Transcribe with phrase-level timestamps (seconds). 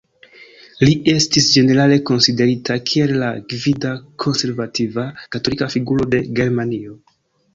[0.87, 3.93] Li estis ĝenerale konsiderita kiel la gvida
[4.25, 5.05] konservativa
[5.37, 6.97] katolika figuro de Germanio.